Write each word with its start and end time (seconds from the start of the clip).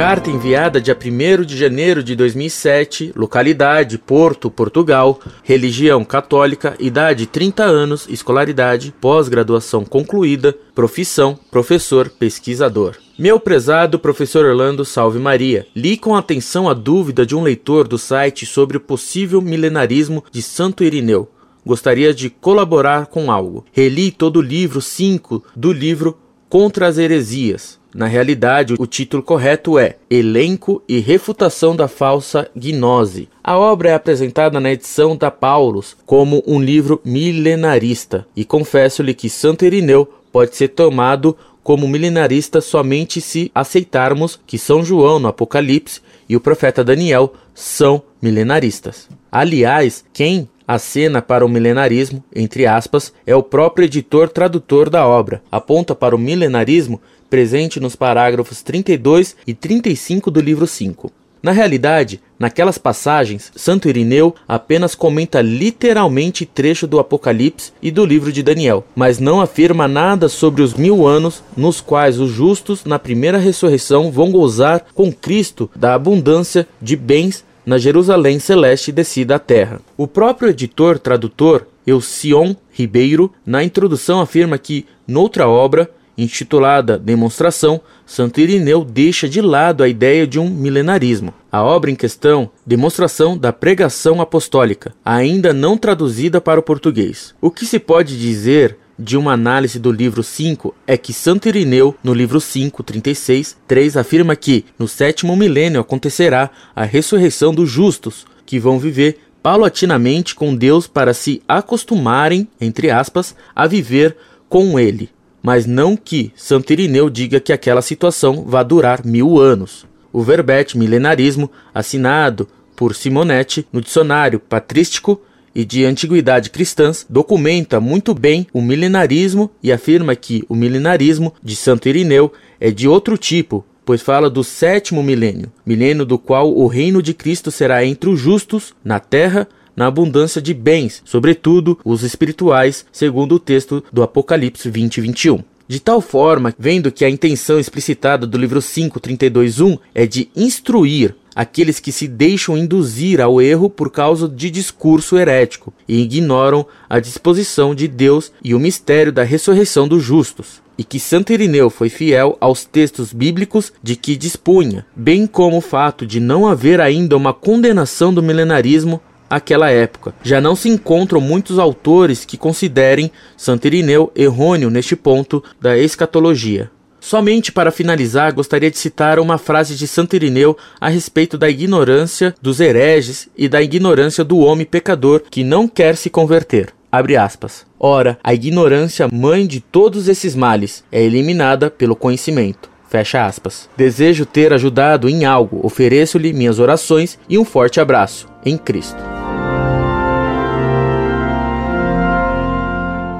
Carta 0.00 0.30
enviada 0.30 0.80
dia 0.80 0.96
1 0.96 1.44
de 1.44 1.58
janeiro 1.58 2.02
de 2.02 2.16
2007, 2.16 3.12
localidade 3.14 3.98
Porto, 3.98 4.50
Portugal, 4.50 5.20
religião 5.44 6.06
católica, 6.06 6.74
idade 6.80 7.26
30 7.26 7.64
anos, 7.64 8.06
escolaridade, 8.08 8.94
pós-graduação 8.98 9.84
concluída, 9.84 10.56
profissão, 10.74 11.38
professor, 11.50 12.08
pesquisador. 12.08 12.96
Meu 13.18 13.38
prezado 13.38 13.98
professor 13.98 14.46
Orlando 14.46 14.86
Salve 14.86 15.18
Maria, 15.18 15.66
li 15.76 15.98
com 15.98 16.16
atenção 16.16 16.66
a 16.66 16.72
dúvida 16.72 17.26
de 17.26 17.36
um 17.36 17.42
leitor 17.42 17.86
do 17.86 17.98
site 17.98 18.46
sobre 18.46 18.78
o 18.78 18.80
possível 18.80 19.42
milenarismo 19.42 20.24
de 20.32 20.40
Santo 20.40 20.82
Irineu. 20.82 21.30
Gostaria 21.62 22.14
de 22.14 22.30
colaborar 22.30 23.08
com 23.08 23.30
algo. 23.30 23.66
Reli 23.70 24.10
todo 24.10 24.38
o 24.38 24.42
livro 24.42 24.80
5 24.80 25.44
do 25.54 25.70
livro 25.70 26.16
Contra 26.48 26.88
as 26.88 26.96
Heresias. 26.96 27.79
Na 27.94 28.06
realidade, 28.06 28.74
o 28.78 28.86
título 28.86 29.22
correto 29.22 29.78
é 29.78 29.96
Elenco 30.08 30.82
e 30.88 31.00
Refutação 31.00 31.74
da 31.74 31.88
Falsa 31.88 32.48
Gnose. 32.54 33.28
A 33.42 33.58
obra 33.58 33.90
é 33.90 33.94
apresentada 33.94 34.60
na 34.60 34.70
edição 34.70 35.16
da 35.16 35.30
Paulus 35.30 35.96
como 36.06 36.42
um 36.46 36.60
livro 36.60 37.00
milenarista, 37.04 38.26
e 38.36 38.44
confesso-lhe 38.44 39.12
que 39.12 39.28
Santo 39.28 39.64
Irineu 39.64 40.08
pode 40.30 40.54
ser 40.56 40.68
tomado 40.68 41.36
como 41.62 41.88
milenarista 41.88 42.60
somente 42.60 43.20
se 43.20 43.50
aceitarmos 43.54 44.40
que 44.46 44.58
São 44.58 44.84
João 44.84 45.18
no 45.18 45.28
Apocalipse 45.28 46.00
e 46.28 46.36
o 46.36 46.40
profeta 46.40 46.84
Daniel 46.84 47.34
são 47.54 48.02
milenaristas. 48.22 49.08
Aliás, 49.30 50.04
quem 50.12 50.48
acena 50.74 51.20
para 51.20 51.44
o 51.44 51.48
milenarismo, 51.48 52.22
entre 52.34 52.64
aspas, 52.64 53.12
é 53.26 53.34
o 53.34 53.42
próprio 53.42 53.86
editor 53.86 54.28
tradutor 54.28 54.88
da 54.88 55.04
obra. 55.04 55.42
Aponta 55.50 55.96
para 55.96 56.14
o 56.14 56.18
milenarismo 56.18 57.00
presente 57.28 57.80
nos 57.80 57.96
parágrafos 57.96 58.62
32 58.62 59.36
e 59.44 59.52
35 59.52 60.30
do 60.30 60.40
livro 60.40 60.68
5. 60.68 61.12
Na 61.42 61.52
realidade, 61.52 62.20
naquelas 62.38 62.76
passagens, 62.76 63.50
Santo 63.56 63.88
Irineu 63.88 64.34
apenas 64.46 64.94
comenta 64.94 65.40
literalmente 65.40 66.44
trecho 66.44 66.86
do 66.86 67.00
Apocalipse 67.00 67.72
e 67.82 67.90
do 67.90 68.04
livro 68.04 68.30
de 68.30 68.42
Daniel, 68.42 68.84
mas 68.94 69.18
não 69.18 69.40
afirma 69.40 69.88
nada 69.88 70.28
sobre 70.28 70.62
os 70.62 70.74
mil 70.74 71.06
anos 71.06 71.42
nos 71.56 71.80
quais 71.80 72.20
os 72.20 72.30
justos, 72.30 72.84
na 72.84 72.98
primeira 72.98 73.38
ressurreição, 73.38 74.12
vão 74.12 74.30
gozar 74.30 74.84
com 74.94 75.10
Cristo 75.10 75.68
da 75.74 75.94
abundância 75.94 76.68
de 76.80 76.94
bens 76.94 77.42
na 77.70 77.78
Jerusalém 77.78 78.40
celeste 78.40 78.90
descida 78.90 79.36
à 79.36 79.38
terra. 79.38 79.80
O 79.96 80.08
próprio 80.08 80.48
editor 80.48 80.98
tradutor, 80.98 81.68
Elcion 81.86 82.56
Ribeiro, 82.72 83.32
na 83.46 83.62
introdução 83.62 84.20
afirma 84.20 84.58
que, 84.58 84.86
noutra 85.06 85.46
obra, 85.46 85.88
intitulada 86.18 86.98
Demonstração, 86.98 87.80
Santo 88.04 88.40
Irineu 88.40 88.84
deixa 88.84 89.28
de 89.28 89.40
lado 89.40 89.84
a 89.84 89.88
ideia 89.88 90.26
de 90.26 90.36
um 90.36 90.50
milenarismo. 90.50 91.32
A 91.52 91.62
obra 91.62 91.92
em 91.92 91.94
questão, 91.94 92.50
Demonstração 92.66 93.38
da 93.38 93.52
Pregação 93.52 94.20
Apostólica, 94.20 94.92
ainda 95.04 95.52
não 95.52 95.78
traduzida 95.78 96.40
para 96.40 96.58
o 96.58 96.64
português. 96.64 97.36
O 97.40 97.52
que 97.52 97.64
se 97.64 97.78
pode 97.78 98.18
dizer 98.18 98.78
de 99.00 99.16
uma 99.16 99.32
análise 99.32 99.78
do 99.78 99.90
livro 99.90 100.22
5 100.22 100.74
é 100.86 100.96
que 100.96 101.12
Santo 101.12 101.48
Irineu, 101.48 101.96
no 102.04 102.12
livro 102.12 102.38
5, 102.38 102.82
36, 102.82 103.56
3, 103.66 103.96
afirma 103.96 104.36
que 104.36 104.66
no 104.78 104.86
sétimo 104.86 105.34
milênio 105.34 105.80
acontecerá 105.80 106.50
a 106.76 106.84
ressurreição 106.84 107.54
dos 107.54 107.70
justos, 107.70 108.26
que 108.44 108.58
vão 108.58 108.78
viver 108.78 109.18
paulatinamente 109.42 110.34
com 110.34 110.54
Deus 110.54 110.86
para 110.86 111.14
se 111.14 111.42
acostumarem, 111.48 112.46
entre 112.60 112.90
aspas, 112.90 113.34
a 113.56 113.66
viver 113.66 114.14
com 114.50 114.78
ele. 114.78 115.08
Mas 115.42 115.64
não 115.64 115.96
que 115.96 116.30
Santo 116.36 116.70
Irineu 116.70 117.08
diga 117.08 117.40
que 117.40 117.54
aquela 117.54 117.80
situação 117.80 118.44
vá 118.44 118.62
durar 118.62 119.06
mil 119.06 119.40
anos. 119.40 119.86
O 120.12 120.22
verbete 120.22 120.76
milenarismo, 120.76 121.50
assinado 121.72 122.46
por 122.76 122.94
Simonetti 122.94 123.66
no 123.72 123.80
dicionário 123.80 124.38
patrístico, 124.38 125.22
e 125.54 125.64
de 125.64 125.84
antiguidade 125.84 126.50
cristãs, 126.50 127.06
documenta 127.08 127.80
muito 127.80 128.14
bem 128.14 128.46
o 128.52 128.60
milenarismo 128.60 129.50
e 129.62 129.72
afirma 129.72 130.14
que 130.14 130.44
o 130.48 130.54
milenarismo 130.54 131.32
de 131.42 131.56
Santo 131.56 131.88
Irineu 131.88 132.32
é 132.60 132.70
de 132.70 132.86
outro 132.86 133.16
tipo, 133.18 133.64
pois 133.84 134.02
fala 134.02 134.30
do 134.30 134.44
sétimo 134.44 135.02
milênio, 135.02 135.50
milênio 135.64 136.04
do 136.04 136.18
qual 136.18 136.56
o 136.56 136.66
reino 136.66 137.02
de 137.02 137.14
Cristo 137.14 137.50
será 137.50 137.84
entre 137.84 138.08
os 138.08 138.20
justos 138.20 138.74
na 138.84 139.00
terra 139.00 139.48
na 139.76 139.86
abundância 139.86 140.42
de 140.42 140.52
bens, 140.52 141.00
sobretudo 141.04 141.78
os 141.84 142.02
espirituais, 142.02 142.84
segundo 142.92 143.36
o 143.36 143.38
texto 143.38 143.82
do 143.92 144.02
Apocalipse 144.02 144.68
20 144.68 144.98
e 144.98 145.00
21. 145.00 145.42
De 145.66 145.78
tal 145.78 146.00
forma, 146.00 146.52
vendo 146.58 146.90
que 146.90 147.04
a 147.04 147.08
intenção 147.08 147.58
explicitada 147.58 148.26
do 148.26 148.36
livro 148.36 148.60
5, 148.60 149.00
32.1 149.00 149.78
é 149.94 150.04
de 150.04 150.28
instruir 150.34 151.14
aqueles 151.34 151.80
que 151.80 151.92
se 151.92 152.08
deixam 152.08 152.56
induzir 152.56 153.20
ao 153.20 153.40
erro 153.40 153.70
por 153.70 153.90
causa 153.90 154.28
de 154.28 154.50
discurso 154.50 155.16
herético 155.16 155.72
e 155.88 156.00
ignoram 156.00 156.66
a 156.88 156.98
disposição 156.98 157.74
de 157.74 157.86
Deus 157.88 158.32
e 158.42 158.54
o 158.54 158.60
mistério 158.60 159.12
da 159.12 159.22
ressurreição 159.22 159.86
dos 159.86 160.02
justos, 160.02 160.62
e 160.76 160.84
que 160.84 160.98
Santo 160.98 161.32
Irineu 161.32 161.68
foi 161.68 161.88
fiel 161.88 162.36
aos 162.40 162.64
textos 162.64 163.12
bíblicos 163.12 163.72
de 163.82 163.96
que 163.96 164.16
dispunha, 164.16 164.86
bem 164.96 165.26
como 165.26 165.58
o 165.58 165.60
fato 165.60 166.06
de 166.06 166.18
não 166.18 166.46
haver 166.46 166.80
ainda 166.80 167.16
uma 167.16 167.34
condenação 167.34 168.12
do 168.12 168.22
milenarismo 168.22 169.00
àquela 169.28 169.70
época. 169.70 170.14
Já 170.22 170.40
não 170.40 170.56
se 170.56 170.68
encontram 170.68 171.20
muitos 171.20 171.58
autores 171.58 172.24
que 172.24 172.36
considerem 172.36 173.12
Santo 173.36 173.66
Irineu 173.66 174.10
errôneo 174.16 174.70
neste 174.70 174.96
ponto 174.96 175.42
da 175.60 175.78
escatologia. 175.78 176.70
Somente 177.00 177.50
para 177.50 177.72
finalizar, 177.72 178.32
gostaria 178.34 178.70
de 178.70 178.78
citar 178.78 179.18
uma 179.18 179.38
frase 179.38 179.74
de 179.74 179.88
Santo 179.88 180.14
Irineu 180.14 180.56
a 180.78 180.88
respeito 180.88 181.38
da 181.38 181.48
ignorância 181.48 182.34
dos 182.42 182.60
hereges 182.60 183.28
e 183.36 183.48
da 183.48 183.62
ignorância 183.62 184.22
do 184.22 184.38
homem 184.38 184.66
pecador 184.66 185.22
que 185.30 185.42
não 185.42 185.66
quer 185.66 185.96
se 185.96 186.10
converter. 186.10 186.74
Abre 186.92 187.16
aspas. 187.16 187.64
Ora, 187.78 188.18
a 188.22 188.34
ignorância, 188.34 189.08
mãe 189.10 189.46
de 189.46 189.60
todos 189.60 190.08
esses 190.08 190.34
males, 190.34 190.84
é 190.92 191.02
eliminada 191.02 191.70
pelo 191.70 191.96
conhecimento. 191.96 192.68
Fecha 192.88 193.24
aspas. 193.24 193.68
Desejo 193.76 194.26
ter 194.26 194.52
ajudado 194.52 195.08
em 195.08 195.24
algo, 195.24 195.60
ofereço-lhe 195.64 196.32
minhas 196.32 196.58
orações 196.58 197.18
e 197.28 197.38
um 197.38 197.44
forte 197.44 197.80
abraço. 197.80 198.28
Em 198.44 198.58
Cristo. 198.58 198.98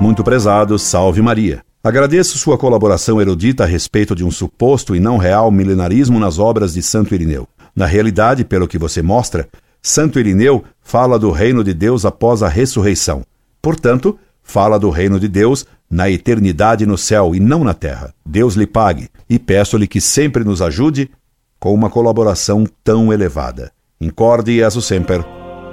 Muito 0.01 0.25
prezado, 0.25 0.77
salve 0.79 1.23
Maria. 1.23 1.63
Agradeço 1.83 2.37
sua 2.37 2.59
colaboração 2.59 3.21
erudita 3.21 3.65
a 3.65 3.67
respeito 3.67 4.15
de 4.15 4.23
um 4.23 4.31
suposto 4.31 4.95
e 4.95 5.01
não 5.01 5.17
real 5.17 5.51
milenarismo 5.51 6.19
nas 6.19 6.39
obras 6.39 6.75
de 6.75 6.83
Santo 6.83 7.15
Irineu. 7.15 7.49
Na 7.75 7.87
realidade, 7.87 8.45
pelo 8.45 8.69
que 8.69 8.77
você 8.77 9.01
mostra, 9.01 9.49
Santo 9.81 10.21
Irineu 10.21 10.63
fala 10.83 11.19
do 11.19 11.31
reino 11.31 11.65
de 11.65 11.73
Deus 11.73 12.05
após 12.05 12.43
a 12.43 12.49
ressurreição. 12.49 13.23
Portanto, 13.63 14.19
fala 14.43 14.79
do 14.79 14.91
reino 14.91 15.19
de 15.19 15.27
Deus 15.27 15.65
na 15.91 16.11
eternidade 16.11 16.85
no 16.85 16.99
céu 16.99 17.35
e 17.35 17.41
não 17.41 17.65
na 17.65 17.73
terra. 17.73 18.13
Deus 18.27 18.57
lhe 18.57 18.67
pague 18.67 19.09
e 19.29 19.39
peço-lhe 19.39 19.89
que 19.89 20.03
sempre 20.03 20.45
nos 20.45 20.61
ajude 20.61 21.11
com 21.59 21.73
uma 21.73 21.89
colaboração 21.89 22.67
tão 22.85 23.11
elevada. 23.11 23.73
Incorde 23.99 24.53
e 24.53 24.71
sempre, 24.83 25.25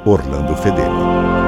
Orlando 0.05 0.55
Fedeli. 0.55 1.46